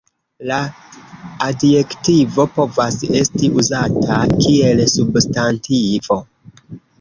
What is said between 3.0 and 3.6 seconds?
esti